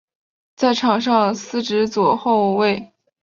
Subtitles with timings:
[0.55, 2.91] 在场上司职左后卫。